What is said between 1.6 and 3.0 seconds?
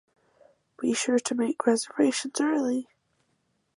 reservations early!